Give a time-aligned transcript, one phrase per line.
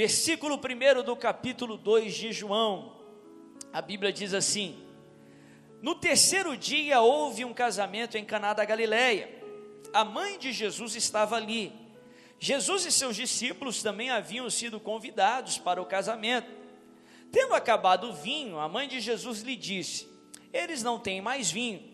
[0.00, 2.96] versículo 1 do capítulo 2 de João.
[3.70, 4.82] A Bíblia diz assim:
[5.82, 9.28] No terceiro dia houve um casamento em Caná da Galileia.
[9.92, 11.70] A mãe de Jesus estava ali.
[12.38, 16.50] Jesus e seus discípulos também haviam sido convidados para o casamento.
[17.30, 20.08] Tendo acabado o vinho, a mãe de Jesus lhe disse:
[20.50, 21.84] Eles não têm mais vinho.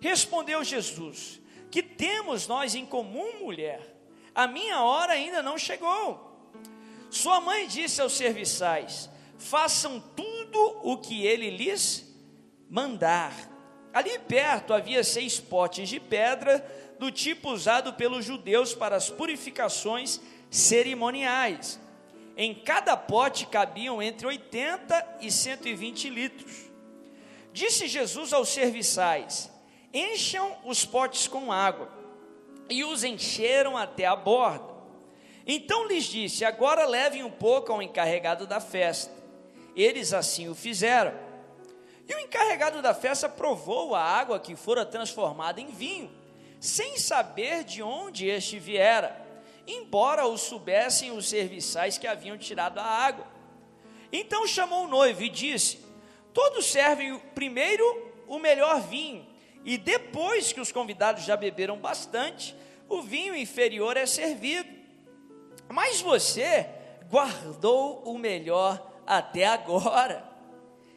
[0.00, 1.40] Respondeu Jesus:
[1.72, 3.96] Que temos nós em comum, mulher?
[4.32, 6.31] A minha hora ainda não chegou.
[7.12, 12.10] Sua mãe disse aos serviçais: Façam tudo o que ele lhes
[12.70, 13.34] mandar.
[13.92, 16.64] Ali perto havia seis potes de pedra,
[16.98, 21.78] do tipo usado pelos judeus para as purificações cerimoniais.
[22.34, 26.70] Em cada pote cabiam entre 80 e 120 litros.
[27.52, 29.52] Disse Jesus aos serviçais:
[29.92, 31.92] Encham os potes com água.
[32.70, 34.71] E os encheram até a borda.
[35.46, 39.12] Então lhes disse: Agora levem um pouco ao encarregado da festa.
[39.74, 41.12] Eles assim o fizeram.
[42.08, 46.10] E o encarregado da festa provou a água que fora transformada em vinho,
[46.60, 49.22] sem saber de onde este viera
[49.66, 53.26] embora o soubessem os serviçais que haviam tirado a água.
[54.12, 55.78] Então chamou o noivo e disse:
[56.32, 57.84] Todos servem primeiro
[58.26, 59.26] o melhor vinho,
[59.64, 62.54] e depois que os convidados já beberam bastante,
[62.88, 64.81] o vinho inferior é servido.
[65.68, 66.68] Mas você
[67.10, 70.30] guardou o melhor até agora.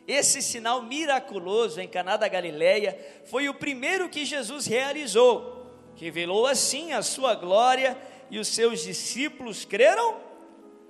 [0.08, 5.66] Esse sinal miraculoso em Caná da Galileia foi o primeiro que Jesus realizou.
[5.96, 7.98] Revelou assim a sua glória
[8.30, 10.20] e os seus discípulos creram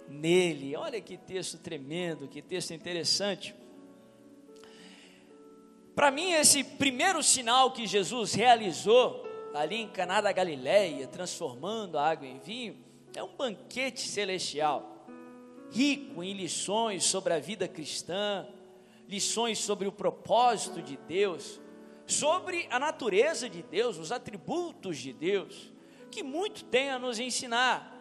[0.07, 0.75] nele.
[0.75, 3.55] Olha que texto tremendo, que texto interessante.
[5.95, 12.09] Para mim, esse primeiro sinal que Jesus realizou ali em Caná da Galileia, transformando a
[12.09, 12.75] água em vinho,
[13.15, 15.05] é um banquete celestial,
[15.71, 18.47] rico em lições sobre a vida cristã,
[19.07, 21.59] lições sobre o propósito de Deus,
[22.05, 25.73] sobre a natureza de Deus, os atributos de Deus
[26.15, 27.91] que muito tem a nos ensinar.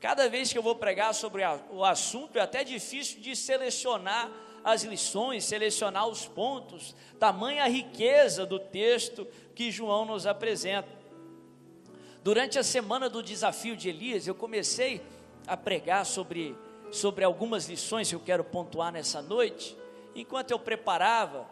[0.00, 4.28] Cada vez que eu vou pregar sobre o assunto, é até difícil de selecionar
[4.64, 10.97] as lições, selecionar os pontos, tamanha a riqueza do texto que João nos apresenta.
[12.28, 15.00] Durante a semana do desafio de Elias, eu comecei
[15.46, 16.54] a pregar sobre,
[16.92, 19.74] sobre algumas lições que eu quero pontuar nessa noite.
[20.14, 21.48] Enquanto eu preparava,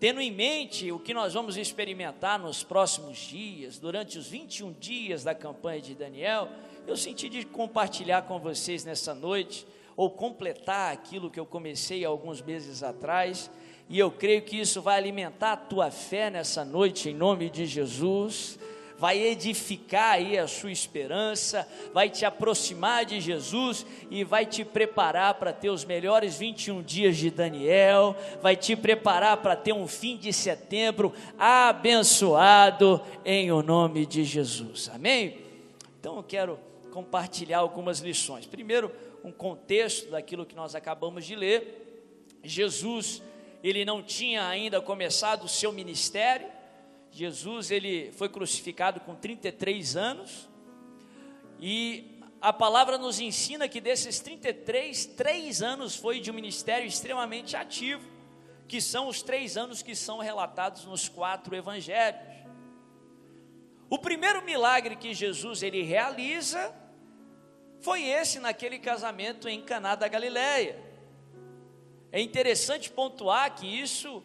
[0.00, 5.24] tendo em mente o que nós vamos experimentar nos próximos dias, durante os 21 dias
[5.24, 6.48] da campanha de Daniel,
[6.86, 12.40] eu senti de compartilhar com vocês nessa noite, ou completar aquilo que eu comecei alguns
[12.40, 13.50] meses atrás,
[13.90, 17.66] e eu creio que isso vai alimentar a tua fé nessa noite, em nome de
[17.66, 18.58] Jesus
[18.98, 25.34] vai edificar aí a sua esperança, vai te aproximar de Jesus e vai te preparar
[25.34, 30.16] para ter os melhores 21 dias de Daniel, vai te preparar para ter um fim
[30.16, 34.90] de setembro abençoado em o nome de Jesus.
[34.92, 35.38] Amém?
[36.00, 36.58] Então eu quero
[36.90, 38.46] compartilhar algumas lições.
[38.46, 38.90] Primeiro,
[39.22, 42.34] um contexto daquilo que nós acabamos de ler.
[42.42, 43.22] Jesus,
[43.62, 46.57] ele não tinha ainda começado o seu ministério,
[47.10, 50.48] Jesus ele foi crucificado com 33 anos
[51.60, 57.56] e a palavra nos ensina que desses 33, três anos foi de um ministério extremamente
[57.56, 58.08] ativo,
[58.68, 62.20] que são os três anos que são relatados nos quatro evangelhos.
[63.90, 66.74] O primeiro milagre que Jesus ele realiza
[67.80, 70.78] foi esse naquele casamento em Caná da Galileia.
[72.12, 74.22] É interessante pontuar que isso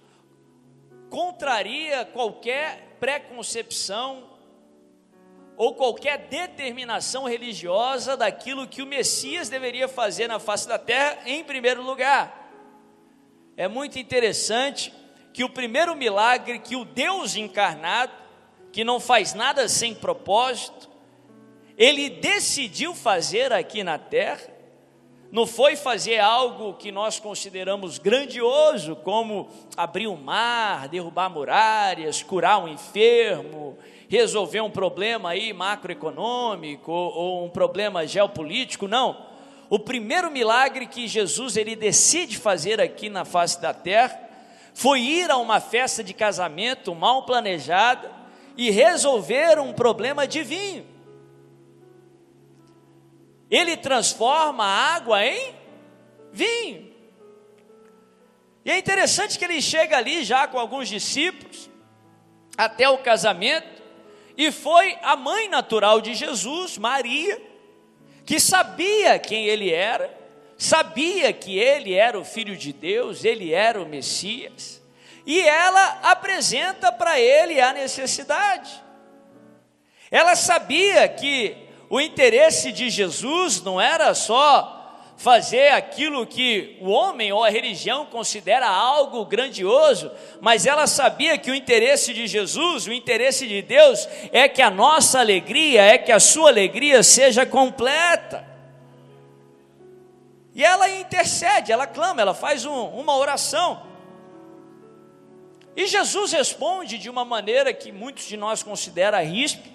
[1.14, 4.32] contraria qualquer preconcepção
[5.56, 11.44] ou qualquer determinação religiosa daquilo que o Messias deveria fazer na face da terra em
[11.44, 12.52] primeiro lugar.
[13.56, 14.92] É muito interessante
[15.32, 18.12] que o primeiro milagre que o Deus encarnado,
[18.72, 20.90] que não faz nada sem propósito,
[21.78, 24.52] ele decidiu fazer aqui na terra,
[25.34, 32.22] não foi fazer algo que nós consideramos grandioso, como abrir o um mar, derrubar muralhas,
[32.22, 33.76] curar um enfermo,
[34.08, 39.26] resolver um problema aí macroeconômico ou um problema geopolítico, não.
[39.72, 44.16] O primeiro milagre que Jesus ele decide fazer aqui na face da terra
[44.72, 48.12] foi ir a uma festa de casamento mal planejada
[48.56, 50.93] e resolver um problema de vinho.
[53.54, 55.54] Ele transforma a água em
[56.32, 56.92] vinho.
[58.66, 61.70] E é interessante que ele chega ali já com alguns discípulos,
[62.58, 63.84] até o casamento,
[64.36, 67.40] e foi a mãe natural de Jesus, Maria,
[68.26, 70.12] que sabia quem ele era,
[70.58, 74.82] sabia que ele era o filho de Deus, ele era o Messias,
[75.28, 78.82] e ela apresenta para ele a necessidade.
[80.10, 81.63] Ela sabia que
[81.94, 88.08] o interesse de Jesus não era só fazer aquilo que o homem ou a religião
[88.08, 90.12] considera algo grandioso,
[90.42, 94.72] mas ela sabia que o interesse de Jesus, o interesse de Deus, é que a
[94.72, 98.44] nossa alegria, é que a sua alegria seja completa.
[100.56, 103.84] E ela intercede, ela clama, ela faz um, uma oração.
[105.76, 109.73] E Jesus responde de uma maneira que muitos de nós considera ríspida.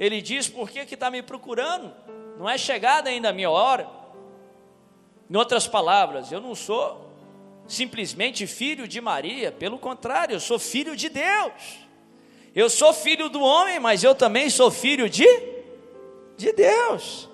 [0.00, 1.94] Ele diz: Por que está me procurando?
[2.38, 3.86] Não é chegada ainda a minha hora.
[5.28, 7.08] Em outras palavras, eu não sou
[7.68, 11.52] simplesmente filho de Maria, pelo contrário, eu sou filho de Deus.
[12.52, 15.28] Eu sou filho do homem, mas eu também sou filho de,
[16.36, 17.28] de Deus.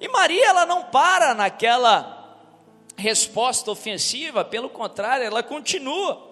[0.00, 2.38] E Maria, ela não para naquela
[2.96, 6.31] resposta ofensiva, pelo contrário, ela continua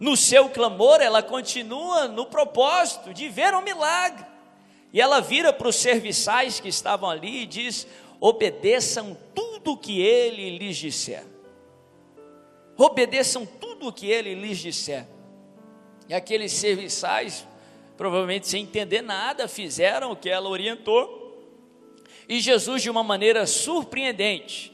[0.00, 4.24] no seu clamor, ela continua no propósito de ver um milagre.
[4.94, 7.86] E ela vira para os serviçais que estavam ali e diz:
[8.18, 11.22] obedeçam tudo o que ele lhes disser.
[12.78, 15.06] Obedeçam tudo o que ele lhes disser.
[16.08, 17.46] E aqueles serviçais,
[17.96, 21.20] provavelmente sem entender nada, fizeram o que ela orientou.
[22.26, 24.72] E Jesus, de uma maneira surpreendente,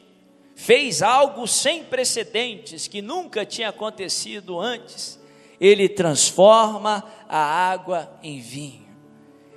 [0.56, 5.20] fez algo sem precedentes que nunca tinha acontecido antes.
[5.60, 8.86] Ele transforma a água em vinho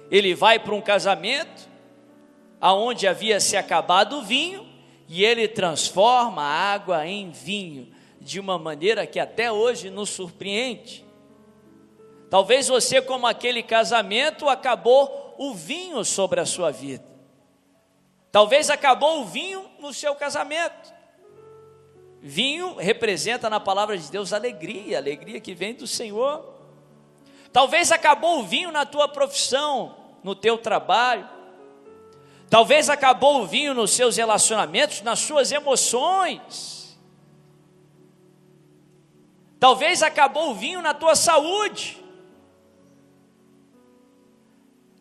[0.09, 1.69] ele vai para um casamento
[2.59, 4.67] aonde havia se acabado o vinho
[5.07, 7.87] e ele transforma a água em vinho
[8.19, 11.05] de uma maneira que até hoje nos surpreende.
[12.29, 17.05] Talvez você, como aquele casamento, acabou o vinho sobre a sua vida.
[18.31, 20.93] Talvez acabou o vinho no seu casamento.
[22.21, 26.53] Vinho representa na palavra de Deus alegria, alegria que vem do Senhor.
[27.51, 31.27] Talvez acabou o vinho na tua profissão, no teu trabalho.
[32.49, 36.99] Talvez acabou o vinho nos seus relacionamentos, nas suas emoções.
[39.59, 41.97] Talvez acabou o vinho na tua saúde.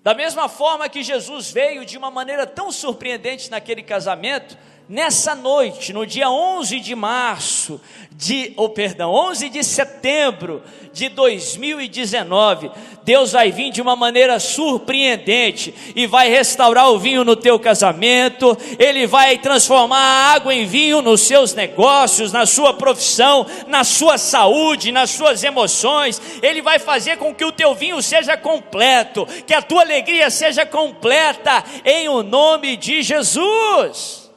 [0.09, 4.57] Da mesma forma que Jesus veio de uma maneira tão surpreendente naquele casamento,
[4.89, 7.81] nessa noite, no dia 11 de março,
[8.11, 10.63] de, ou oh, perdão, 11 de setembro
[10.93, 12.71] de 2019,
[13.05, 18.57] Deus vai vir de uma maneira surpreendente e vai restaurar o vinho no teu casamento,
[18.79, 24.19] Ele vai transformar a água em vinho nos seus negócios, na sua profissão, na sua
[24.19, 29.55] saúde, nas suas emoções, Ele vai fazer com que o teu vinho seja completo, que
[29.55, 34.28] a tua alegria seja completa, em o nome de Jesus.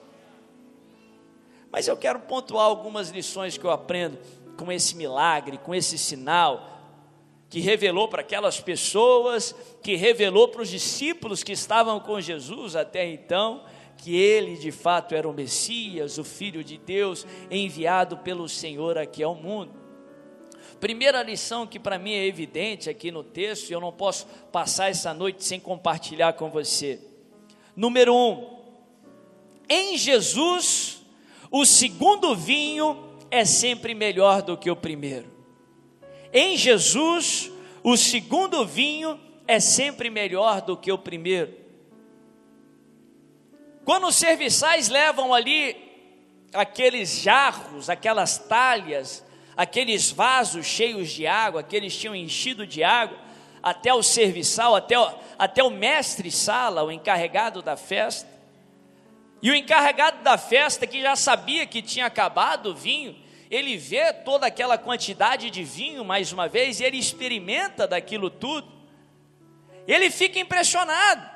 [1.71, 4.17] Mas eu quero pontuar algumas lições que eu aprendo
[4.57, 6.67] com esse milagre, com esse sinal
[7.49, 9.53] que revelou para aquelas pessoas,
[9.83, 13.65] que revelou para os discípulos que estavam com Jesus até então,
[13.97, 19.21] que ele de fato era o Messias, o Filho de Deus, enviado pelo Senhor aqui
[19.21, 19.73] ao mundo.
[20.79, 24.89] Primeira lição que para mim é evidente aqui no texto, e eu não posso passar
[24.89, 27.01] essa noite sem compartilhar com você.
[27.75, 28.61] Número um,
[29.67, 31.00] em Jesus
[31.51, 35.29] o segundo vinho é sempre melhor do que o primeiro.
[36.33, 37.51] Em Jesus,
[37.83, 41.53] o segundo vinho é sempre melhor do que o primeiro.
[43.83, 45.75] Quando os serviçais levam ali
[46.53, 49.25] aqueles jarros, aquelas talhas,
[49.57, 53.17] aqueles vasos cheios de água, que eles tinham enchido de água,
[53.61, 58.29] até o serviçal, até o, até o mestre sala, o encarregado da festa,
[59.41, 63.15] e o encarregado da festa, que já sabia que tinha acabado o vinho,
[63.49, 68.71] ele vê toda aquela quantidade de vinho mais uma vez, e ele experimenta daquilo tudo.
[69.87, 71.27] Ele fica impressionado,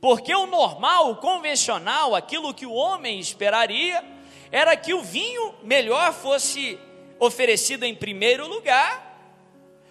[0.00, 4.04] porque o normal, o convencional, aquilo que o homem esperaria,
[4.50, 6.78] era que o vinho melhor fosse
[7.18, 9.05] oferecido em primeiro lugar,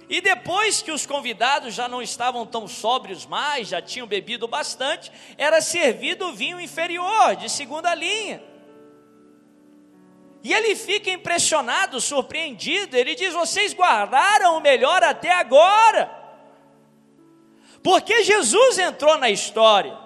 [0.09, 5.11] e depois que os convidados já não estavam tão sóbrios mais, já tinham bebido bastante,
[5.37, 8.41] era servido vinho inferior, de segunda linha.
[10.43, 12.95] E ele fica impressionado, surpreendido.
[12.95, 16.23] Ele diz: Vocês guardaram o melhor até agora.
[17.81, 19.97] Porque Jesus entrou na história.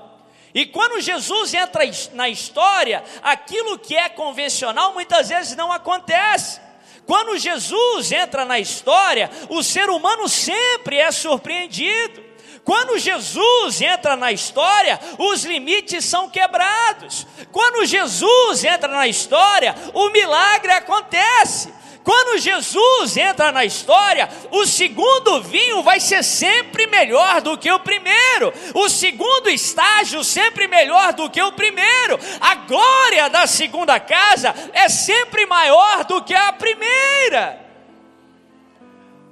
[0.54, 6.62] E quando Jesus entra na história, aquilo que é convencional muitas vezes não acontece.
[7.10, 12.24] Quando Jesus entra na história, o ser humano sempre é surpreendido.
[12.64, 17.26] Quando Jesus entra na história, os limites são quebrados.
[17.52, 21.74] Quando Jesus entra na história, o milagre acontece.
[22.04, 27.80] Quando Jesus entra na história, o segundo vinho vai ser sempre melhor do que o
[27.80, 34.54] primeiro, o segundo estágio sempre melhor do que o primeiro, a glória da segunda casa
[34.74, 37.68] é sempre maior do que a primeira.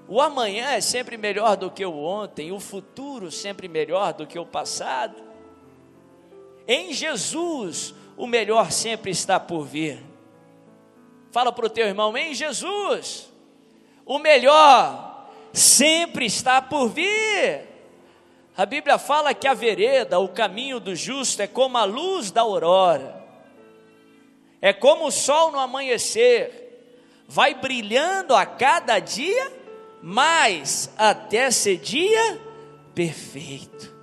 [0.08, 4.40] O amanhã é sempre melhor do que o ontem, o futuro sempre melhor do que
[4.40, 5.22] o passado.
[6.68, 10.17] Em Jesus, o melhor sempre está por vir.
[11.32, 13.32] Fala para o teu irmão, em Jesus,
[14.06, 17.68] o melhor sempre está por vir.
[18.56, 22.42] A Bíblia fala que a vereda, o caminho do justo, é como a luz da
[22.42, 23.24] aurora,
[24.62, 29.52] é como o sol no amanhecer, vai brilhando a cada dia
[30.02, 32.42] mais até ser dia
[32.96, 33.97] perfeito.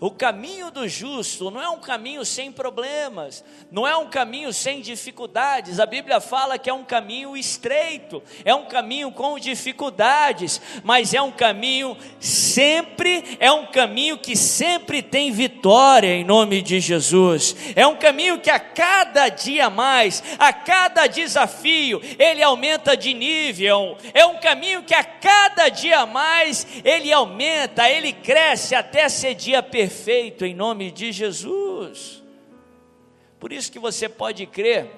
[0.00, 4.80] O caminho do justo não é um caminho sem problemas, não é um caminho sem
[4.80, 5.80] dificuldades.
[5.80, 11.20] A Bíblia fala que é um caminho estreito, é um caminho com dificuldades, mas é
[11.20, 17.56] um caminho sempre, é um caminho que sempre tem vitória em nome de Jesus.
[17.74, 23.98] É um caminho que a cada dia mais, a cada desafio, ele aumenta de nível.
[24.14, 29.60] É um caminho que a cada dia mais ele aumenta, ele cresce até ser dia
[29.60, 32.22] perfeito perfeito em nome de Jesus.
[33.40, 34.90] Por isso que você pode crer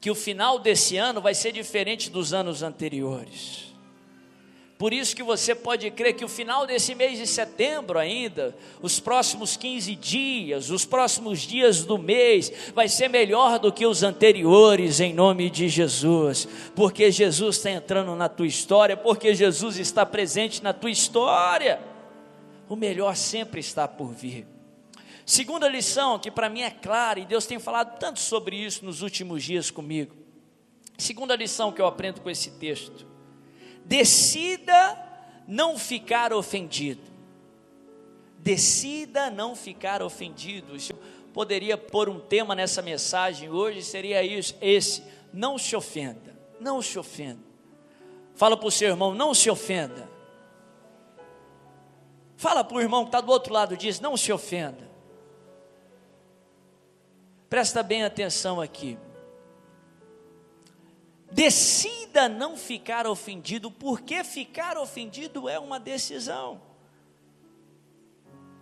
[0.00, 3.74] que o final desse ano vai ser diferente dos anos anteriores.
[4.78, 8.98] Por isso que você pode crer que o final desse mês de setembro ainda, os
[8.98, 14.98] próximos 15 dias, os próximos dias do mês, vai ser melhor do que os anteriores,
[14.98, 16.48] em nome de Jesus.
[16.74, 21.89] Porque Jesus está entrando na tua história, porque Jesus está presente na tua história
[22.70, 24.46] o melhor sempre está por vir.
[25.26, 29.02] Segunda lição, que para mim é clara, e Deus tem falado tanto sobre isso nos
[29.02, 30.14] últimos dias comigo.
[30.96, 33.04] Segunda lição que eu aprendo com esse texto:
[33.84, 34.96] decida
[35.48, 37.02] não ficar ofendido.
[38.38, 40.76] Decida não ficar ofendido.
[40.76, 40.96] Eu
[41.34, 46.96] poderia pôr um tema nessa mensagem hoje, seria isso, esse: não se ofenda, não se
[47.00, 47.42] ofenda.
[48.36, 50.19] Fala para o seu irmão, não se ofenda.
[52.40, 54.90] Fala para o irmão que está do outro lado diz, não se ofenda.
[57.50, 58.98] Presta bem atenção aqui.
[61.30, 66.62] Decida não ficar ofendido, porque ficar ofendido é uma decisão.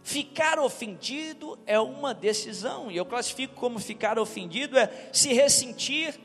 [0.03, 6.19] Ficar ofendido é uma decisão, e eu classifico como ficar ofendido é se ressentir,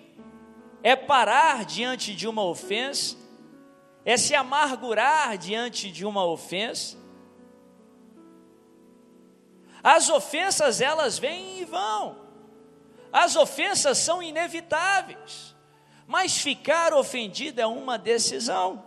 [0.81, 3.15] é parar diante de uma ofensa,
[4.03, 7.02] é se amargurar diante de uma ofensa,
[9.83, 12.23] as ofensas elas vêm e vão.
[13.11, 15.53] As ofensas são inevitáveis.
[16.07, 18.85] Mas ficar ofendido é uma decisão.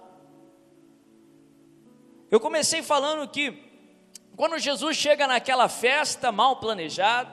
[2.31, 3.63] Eu comecei falando que
[4.35, 7.31] quando Jesus chega naquela festa mal planejada,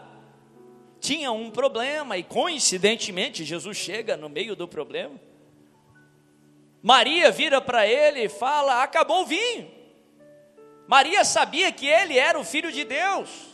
[0.99, 5.19] tinha um problema e coincidentemente Jesus chega no meio do problema.
[6.81, 9.71] Maria vira para ele e fala: Acabou o vinho.
[10.87, 13.52] Maria sabia que ele era o filho de Deus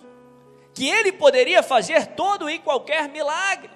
[0.80, 3.70] que ele poderia fazer todo e qualquer milagre.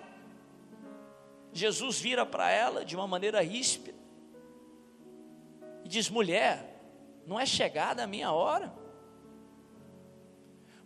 [1.52, 4.00] Jesus vira para ela de uma maneira ríspida
[5.84, 6.80] e diz: mulher,
[7.28, 8.74] não é chegada a minha hora.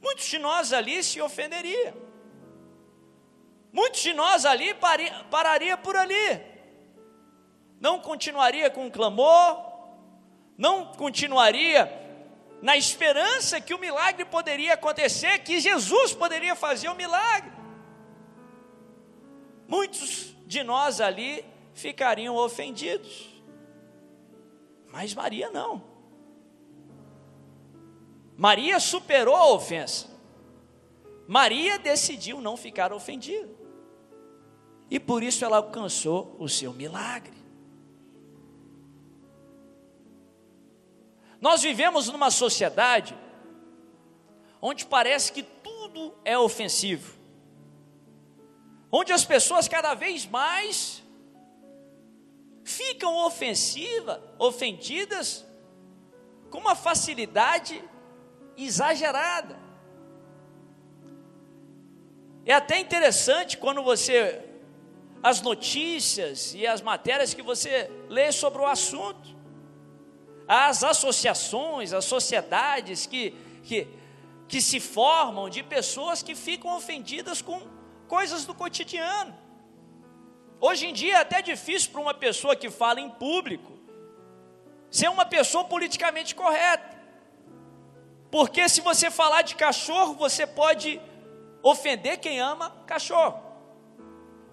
[0.02, 1.96] Muitos de nós ali se ofenderia.
[3.72, 4.74] Muitos de nós ali
[5.30, 6.42] pararia por ali.
[7.80, 9.72] Não continuaria com o clamor,
[10.58, 11.86] não continuaria
[12.62, 17.52] na esperança que o milagre poderia acontecer, que Jesus poderia fazer o milagre.
[19.68, 23.30] Muitos de nós ali ficariam ofendidos,
[24.88, 25.84] mas Maria não.
[28.36, 30.08] Maria superou a ofensa.
[31.28, 33.50] Maria decidiu não ficar ofendida.
[34.90, 37.37] E por isso ela alcançou o seu milagre.
[41.40, 43.16] Nós vivemos numa sociedade
[44.62, 47.18] onde parece que tudo é ofensivo,
[48.92, 51.04] onde as pessoas cada vez mais
[52.64, 55.46] ficam ofensivas, ofendidas
[56.50, 57.82] com uma facilidade
[58.58, 59.58] exagerada.
[62.46, 64.44] É até interessante quando você
[65.22, 69.37] as notícias e as matérias que você lê sobre o assunto.
[70.48, 73.32] As associações, as sociedades que,
[73.64, 73.88] que,
[74.48, 77.62] que se formam de pessoas que ficam ofendidas com
[78.08, 79.36] coisas do cotidiano.
[80.60, 83.74] Hoje em dia é até difícil para uma pessoa que fala em público
[84.90, 86.96] ser uma pessoa politicamente correta.
[88.32, 91.00] Porque se você falar de cachorro, você pode
[91.62, 93.44] ofender quem ama cachorro.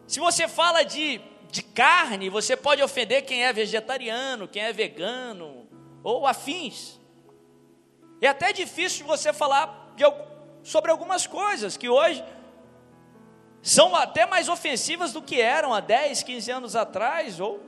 [0.07, 1.21] Se você fala de,
[1.51, 5.65] de carne, você pode ofender quem é vegetariano, quem é vegano
[6.05, 7.01] ou afins.
[8.21, 10.05] É até difícil você falar de,
[10.63, 12.23] sobre algumas coisas que hoje
[13.63, 17.61] são até mais ofensivas do que eram há 10, 15 anos atrás, ou,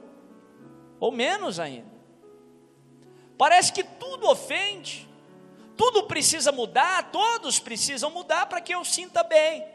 [1.00, 1.96] ou menos ainda.
[3.38, 5.08] Parece que tudo ofende,
[5.74, 9.66] tudo precisa mudar, todos precisam mudar para que eu sinta bem,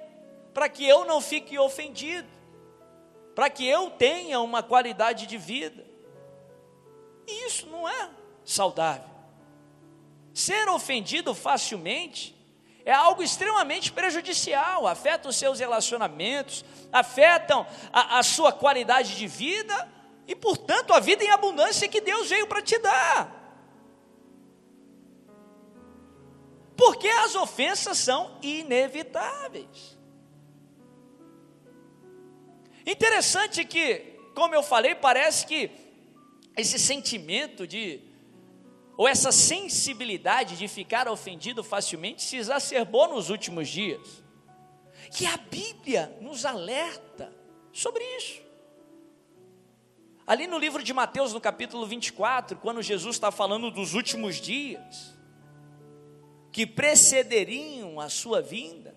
[0.54, 2.28] para que eu não fique ofendido,
[3.34, 5.84] para que eu tenha uma qualidade de vida.
[7.28, 8.21] E isso não é
[8.52, 9.10] saudável.
[10.34, 12.36] Ser ofendido facilmente
[12.84, 19.92] é algo extremamente prejudicial, afeta os seus relacionamentos, afetam a, a sua qualidade de vida
[20.28, 23.40] e, portanto, a vida em abundância que Deus veio para te dar.
[26.76, 29.98] Porque as ofensas são inevitáveis.
[32.86, 35.70] Interessante que, como eu falei, parece que
[36.58, 38.11] esse sentimento de
[39.02, 44.24] ou essa sensibilidade de ficar ofendido facilmente se exacerbou nos últimos dias.
[45.10, 47.34] Que a Bíblia nos alerta
[47.74, 48.44] sobre isso.
[50.28, 55.18] Ali no livro de Mateus, no capítulo 24, quando Jesus está falando dos últimos dias,
[56.52, 58.96] que precederiam a sua vinda,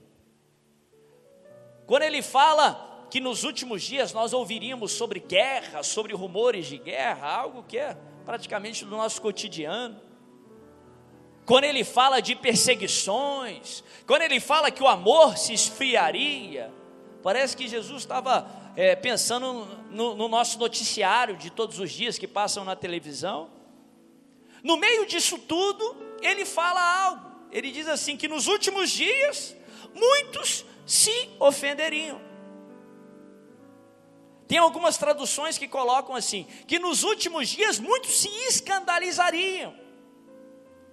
[1.86, 7.26] quando ele fala que nos últimos dias nós ouviríamos sobre guerra, sobre rumores de guerra,
[7.26, 10.00] algo que é praticamente do nosso cotidiano.
[11.44, 16.72] Quando ele fala de perseguições, quando ele fala que o amor se esfriaria,
[17.22, 22.26] parece que Jesus estava é, pensando no, no nosso noticiário de todos os dias que
[22.26, 23.50] passam na televisão.
[24.62, 27.30] No meio disso tudo, ele fala algo.
[27.52, 29.54] Ele diz assim: que nos últimos dias
[29.94, 32.20] muitos se ofenderiam.
[34.54, 39.74] Tem algumas traduções que colocam assim: que nos últimos dias muitos se escandalizariam.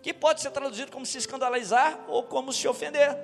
[0.02, 3.16] Que pode ser traduzido como se escandalizar ou como se ofender.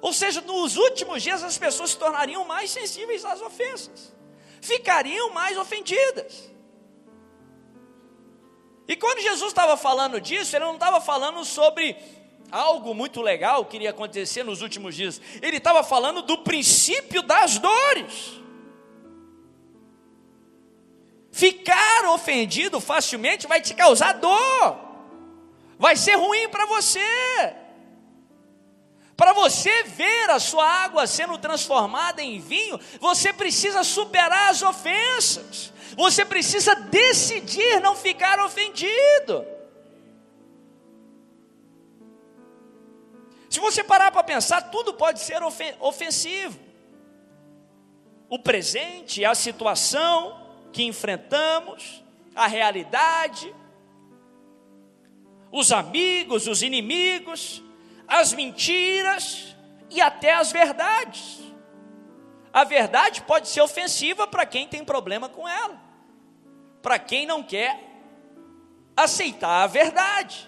[0.00, 4.14] Ou seja, nos últimos dias as pessoas se tornariam mais sensíveis às ofensas,
[4.62, 6.50] ficariam mais ofendidas.
[8.88, 11.94] E quando Jesus estava falando disso, ele não estava falando sobre
[12.50, 17.58] algo muito legal que iria acontecer nos últimos dias, ele estava falando do princípio das
[17.58, 18.45] dores.
[21.36, 24.78] Ficar ofendido facilmente vai te causar dor,
[25.78, 26.98] vai ser ruim para você.
[29.14, 35.74] Para você ver a sua água sendo transformada em vinho, você precisa superar as ofensas,
[35.94, 39.44] você precisa decidir não ficar ofendido.
[43.50, 45.42] Se você parar para pensar, tudo pode ser
[45.80, 46.58] ofensivo.
[48.26, 50.45] O presente, a situação,
[50.76, 53.54] que enfrentamos, a realidade,
[55.50, 57.62] os amigos, os inimigos,
[58.06, 59.56] as mentiras
[59.88, 61.40] e até as verdades.
[62.52, 65.80] A verdade pode ser ofensiva para quem tem problema com ela,
[66.82, 67.82] para quem não quer
[68.94, 70.46] aceitar a verdade.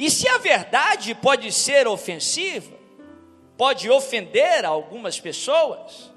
[0.00, 2.76] E se a verdade pode ser ofensiva,
[3.56, 6.12] pode ofender algumas pessoas,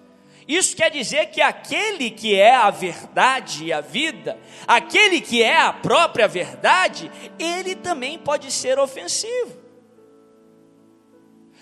[0.47, 5.58] isso quer dizer que aquele que é a verdade e a vida, aquele que é
[5.58, 9.62] a própria verdade, ele também pode ser ofensivo.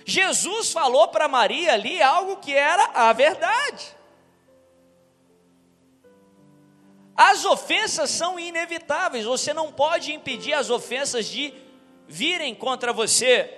[0.06, 3.96] Jesus falou para Maria ali algo que era a verdade.
[7.16, 11.54] As ofensas são inevitáveis, você não pode impedir as ofensas de
[12.08, 13.54] virem contra você,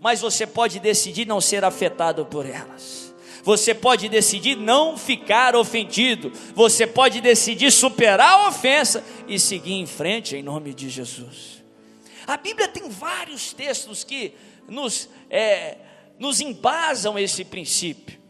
[0.00, 3.07] mas você pode decidir não ser afetado por elas.
[3.48, 6.30] Você pode decidir não ficar ofendido.
[6.54, 11.64] Você pode decidir superar a ofensa e seguir em frente em nome de Jesus.
[12.26, 14.34] A Bíblia tem vários textos que
[14.68, 15.78] nos, é,
[16.18, 18.20] nos embasam esse princípio,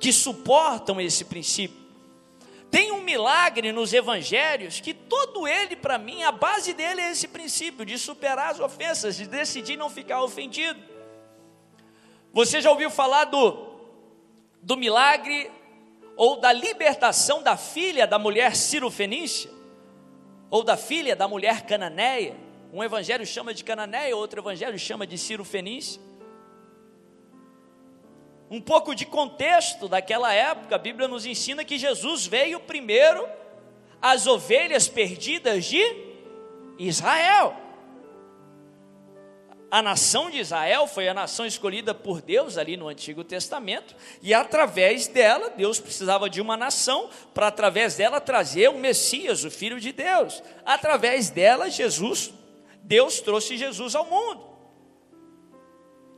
[0.00, 1.78] que suportam esse princípio.
[2.68, 7.28] Tem um milagre nos evangelhos que todo ele, para mim, a base dele é esse
[7.28, 10.80] princípio de superar as ofensas, de decidir não ficar ofendido.
[12.32, 13.67] Você já ouviu falar do
[14.62, 15.50] do milagre
[16.16, 19.58] ou da libertação da filha da mulher Ciro Fenícia?
[20.50, 22.36] ou da filha da mulher cananeia.
[22.72, 26.00] Um evangelho chama de Cananeia, outro evangelho chama de Ciro Fenício.
[28.50, 33.28] Um pouco de contexto daquela época, a Bíblia nos ensina que Jesus veio primeiro
[34.00, 35.82] às ovelhas perdidas de
[36.78, 37.54] Israel.
[39.70, 44.32] A nação de Israel foi a nação escolhida por Deus ali no Antigo Testamento, e
[44.32, 49.78] através dela, Deus precisava de uma nação para, através dela, trazer o Messias, o Filho
[49.78, 50.42] de Deus.
[50.64, 52.32] Através dela, Jesus,
[52.82, 54.48] Deus trouxe Jesus ao mundo.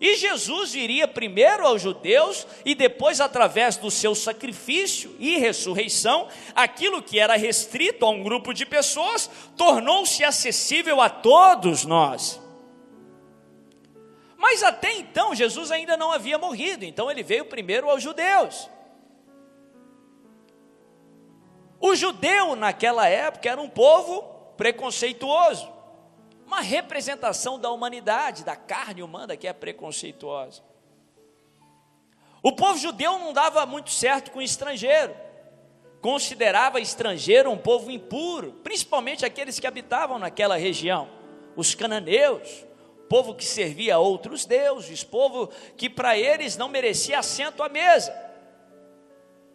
[0.00, 7.02] E Jesus viria primeiro aos judeus e depois, através do seu sacrifício e ressurreição, aquilo
[7.02, 12.40] que era restrito a um grupo de pessoas tornou-se acessível a todos nós.
[14.50, 18.68] Mas até então Jesus ainda não havia morrido, então ele veio primeiro aos judeus.
[21.78, 24.22] O judeu naquela época era um povo
[24.56, 25.72] preconceituoso,
[26.44, 30.64] uma representação da humanidade, da carne humana que é preconceituosa.
[32.42, 35.14] O povo judeu não dava muito certo com estrangeiro,
[36.00, 41.08] considerava estrangeiro um povo impuro, principalmente aqueles que habitavam naquela região,
[41.54, 42.66] os cananeus,
[43.10, 48.14] povo que servia a outros deuses, povo que para eles não merecia assento à mesa.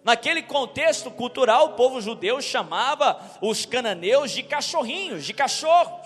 [0.04, 6.06] Naquele contexto cultural, o povo judeu chamava os cananeus de cachorrinhos, de cachorros.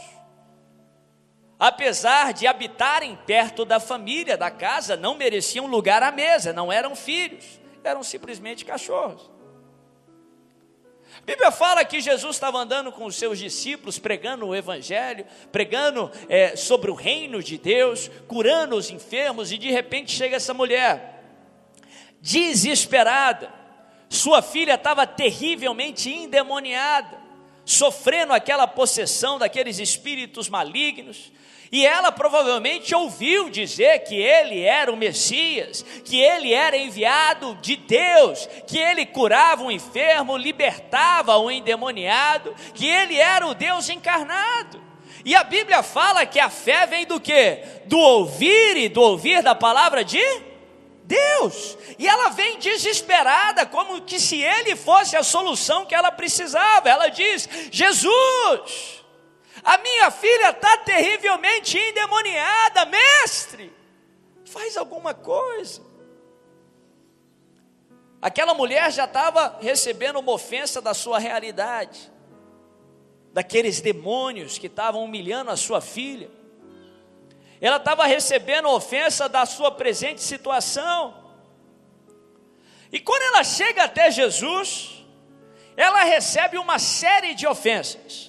[1.58, 6.96] Apesar de habitarem perto da família, da casa, não mereciam lugar à mesa, não eram
[6.96, 9.28] filhos, eram simplesmente cachorros.
[11.22, 16.12] A Bíblia fala que Jesus estava andando com os seus discípulos, pregando o Evangelho, pregando
[16.28, 21.24] é, sobre o reino de Deus, curando os enfermos, e de repente chega essa mulher,
[22.22, 23.54] desesperada,
[24.10, 27.20] sua filha estava terrivelmente endemoniada,
[27.64, 31.32] sofrendo aquela possessão daqueles espíritos malignos,
[31.72, 37.76] e ela provavelmente ouviu dizer que ele era o Messias, que ele era enviado de
[37.76, 44.82] Deus, que ele curava o enfermo, libertava o endemoniado, que ele era o Deus encarnado.
[45.24, 47.60] E a Bíblia fala que a fé vem do que?
[47.86, 50.24] Do ouvir e do ouvir da palavra de
[51.04, 51.78] Deus.
[52.00, 56.90] E ela vem desesperada, como que se ele fosse a solução que ela precisava.
[56.90, 58.99] Ela diz: Jesus
[59.63, 63.74] a minha filha está terrivelmente endemoniada, mestre.
[64.45, 65.82] Faz alguma coisa.
[68.22, 72.12] Aquela mulher já estava recebendo uma ofensa da sua realidade,
[73.32, 76.30] daqueles demônios que estavam humilhando a sua filha.
[77.62, 81.15] Ela estava recebendo ofensa da sua presente situação.
[82.91, 85.06] E quando ela chega até Jesus,
[85.78, 88.29] ela recebe uma série de ofensas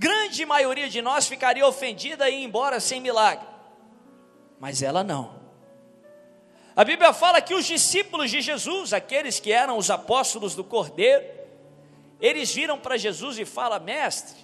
[0.00, 3.46] grande maioria de nós ficaria ofendida e ir embora sem milagre.
[4.58, 5.38] Mas ela não.
[6.74, 11.22] A Bíblia fala que os discípulos de Jesus, aqueles que eram os apóstolos do Cordeiro,
[12.18, 14.38] eles viram para Jesus e falam: Mestre,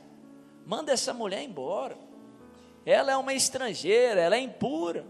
[0.66, 1.96] manda essa mulher embora.
[2.84, 5.06] Ela é uma estrangeira, ela é impura.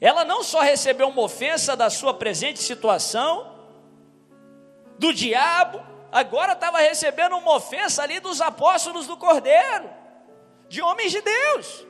[0.00, 3.52] Ela não só recebeu uma ofensa da sua presente situação,
[4.96, 5.82] do diabo,
[6.14, 9.90] agora estava recebendo uma ofensa ali dos apóstolos do Cordeiro,
[10.68, 11.84] de homens de Deus,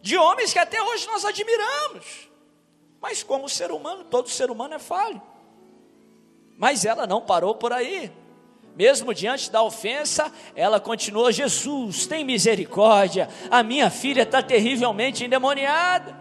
[0.00, 2.30] de homens que até hoje nós admiramos,
[2.98, 5.20] mas como ser humano, todo ser humano é falho.
[6.56, 8.10] Mas ela não parou por aí.
[8.74, 16.18] Mesmo diante da ofensa, ela continuou: Jesus, tem misericórdia, a minha filha está terrivelmente endemoniada.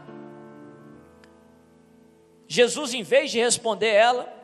[2.45, 4.38] Jesus, em vez de responder ela,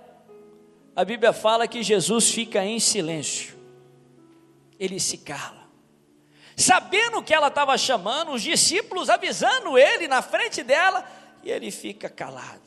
[0.95, 3.57] a Bíblia fala que Jesus fica em silêncio,
[4.79, 5.65] ele se cala.
[6.55, 11.05] Sabendo que ela estava chamando, os discípulos avisando ele na frente dela,
[11.43, 12.61] e ele fica calado.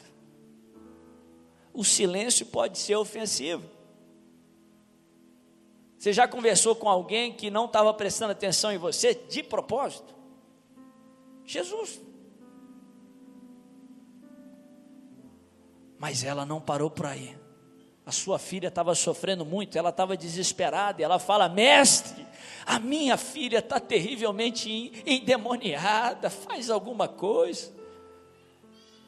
[1.73, 3.65] O silêncio pode ser ofensivo.
[5.97, 10.15] Você já conversou com alguém que não estava prestando atenção em você de propósito?
[11.45, 11.99] Jesus.
[15.99, 17.37] Mas ela não parou por aí
[18.09, 22.27] a sua filha estava sofrendo muito, ela estava desesperada, e ela fala: Mestre,
[22.65, 27.71] a minha filha está terrivelmente endemoniada, faz alguma coisa.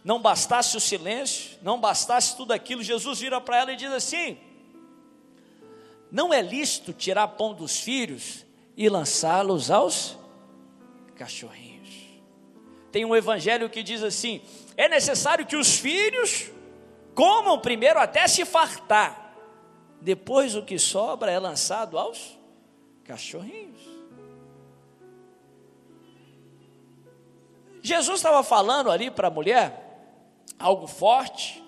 [0.05, 4.37] Não bastasse o silêncio, não bastasse tudo aquilo, Jesus vira para ela e diz assim:
[6.13, 8.45] Não é lícito tirar pão dos filhos
[8.77, 10.19] e lançá-los aos
[11.17, 11.89] cachorrinhos.
[12.93, 14.43] Tem um evangelho que diz assim:
[14.77, 16.51] É necessário que os filhos
[17.21, 19.35] comam primeiro até se fartar,
[20.01, 22.39] Depois o que sobra é lançado aos
[23.05, 23.79] cachorrinhos.
[27.83, 30.17] Jesus estava falando ali para a mulher
[30.59, 31.63] algo forte,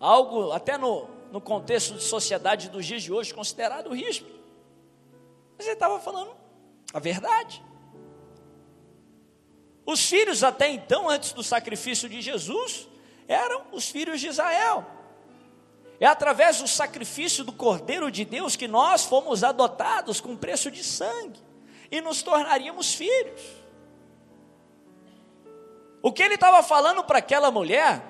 [0.00, 4.40] algo até no, no contexto de sociedade dos dias de hoje considerado ríspido.
[5.56, 6.32] Mas ele estava falando
[6.92, 7.62] a verdade.
[9.86, 12.90] Os filhos até então, antes do sacrifício de Jesus,
[13.30, 14.84] eram os filhos de Israel.
[16.00, 20.82] É através do sacrifício do Cordeiro de Deus que nós fomos adotados com preço de
[20.82, 21.38] sangue
[21.90, 23.40] e nos tornaríamos filhos.
[26.02, 28.02] O que ele estava falando para aquela mulher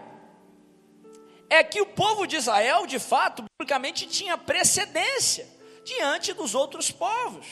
[1.51, 5.47] é que o povo de Israel, de fato, biblicamente tinha precedência
[5.85, 7.47] diante dos outros povos.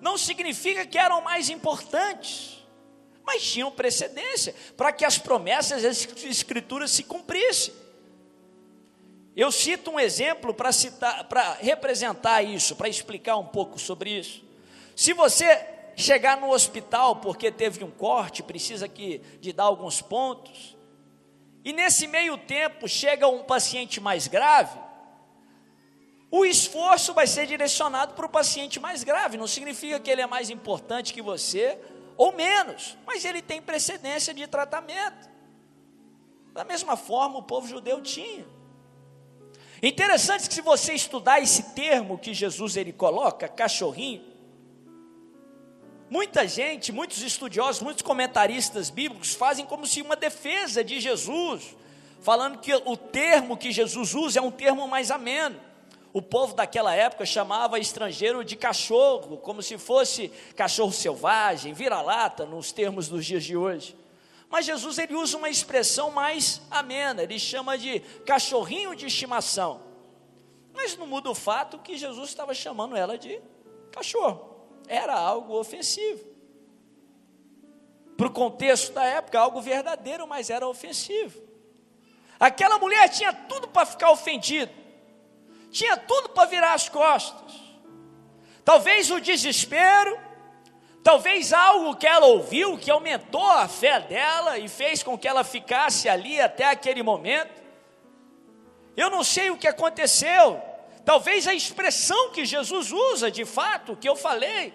[0.00, 2.55] Não significa que eram mais importantes,
[3.26, 7.74] mas tinham precedência para que as promessas das escrituras se cumprissem.
[9.34, 14.42] Eu cito um exemplo para citar, para representar isso, para explicar um pouco sobre isso.
[14.94, 20.76] Se você chegar no hospital porque teve um corte, precisa que de dar alguns pontos,
[21.64, 24.78] e nesse meio tempo chega um paciente mais grave,
[26.30, 29.36] o esforço vai ser direcionado para o paciente mais grave.
[29.36, 31.78] Não significa que ele é mais importante que você
[32.16, 35.28] ou menos, mas ele tem precedência de tratamento.
[36.52, 38.46] Da mesma forma, o povo judeu tinha.
[39.82, 44.24] Interessante que se você estudar esse termo que Jesus ele coloca, cachorrinho,
[46.08, 51.76] muita gente, muitos estudiosos, muitos comentaristas bíblicos fazem como se uma defesa de Jesus,
[52.22, 55.60] falando que o termo que Jesus usa é um termo mais ameno.
[56.12, 62.72] O povo daquela época chamava estrangeiro de cachorro, como se fosse cachorro selvagem, vira-lata, nos
[62.72, 63.96] termos dos dias de hoje.
[64.48, 69.82] Mas Jesus ele usa uma expressão mais amena, ele chama de cachorrinho de estimação.
[70.72, 73.40] Mas não muda o fato que Jesus estava chamando ela de
[73.90, 74.56] cachorro.
[74.88, 76.24] Era algo ofensivo.
[78.16, 81.42] Para o contexto da época, algo verdadeiro, mas era ofensivo.
[82.38, 84.72] Aquela mulher tinha tudo para ficar ofendida
[85.76, 87.52] tinha tudo para virar as costas.
[88.64, 90.18] Talvez o desespero,
[91.04, 95.44] talvez algo que ela ouviu que aumentou a fé dela e fez com que ela
[95.44, 97.62] ficasse ali até aquele momento.
[98.96, 100.62] Eu não sei o que aconteceu.
[101.04, 104.72] Talvez a expressão que Jesus usa, de fato, que eu falei.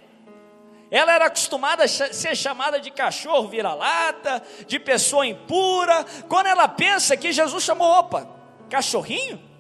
[0.92, 6.06] Ela era acostumada a ser chamada de cachorro vira-lata, de pessoa impura.
[6.30, 8.30] Quando ela pensa que Jesus chamou, opa,
[8.70, 9.51] cachorrinho?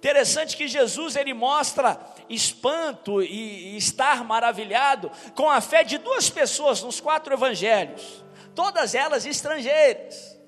[0.00, 6.82] Interessante que Jesus ele mostra espanto e estar maravilhado com a fé de duas pessoas
[6.82, 10.40] nos quatro evangelhos, todas elas estrangeiras.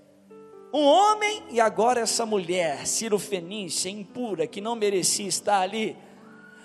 [0.72, 2.86] Um homem e agora essa mulher,
[3.18, 5.98] Fenícia, impura, que não merecia estar ali,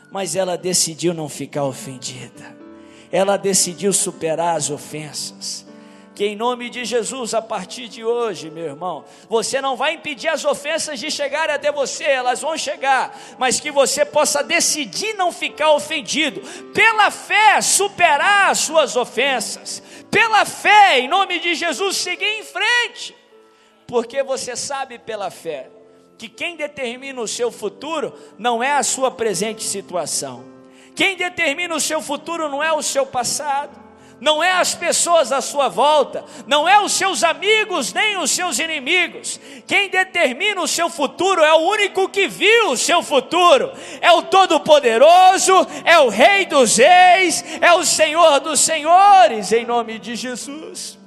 [0.10, 2.56] mas ela decidiu não ficar ofendida.
[3.12, 5.67] Ela decidiu superar as ofensas
[6.18, 10.30] que em nome de Jesus, a partir de hoje, meu irmão, você não vai impedir
[10.30, 15.32] as ofensas de chegarem até você, elas vão chegar, mas que você possa decidir não
[15.32, 16.42] ficar ofendido,
[16.74, 23.16] pela fé superar as suas ofensas, pela fé, em nome de Jesus, seguir em frente,
[23.86, 25.70] porque você sabe pela fé
[26.18, 30.44] que quem determina o seu futuro não é a sua presente situação,
[30.96, 33.87] quem determina o seu futuro não é o seu passado
[34.20, 38.60] não é as pessoas à sua volta, não é os seus amigos nem os seus
[38.60, 39.40] inimigos.
[39.66, 44.24] Quem determina o seu futuro é o único que viu o seu futuro, é o
[44.24, 45.54] Todo-Poderoso,
[45.84, 50.98] é o Rei dos Reis, é o Senhor dos Senhores, em nome de Jesus.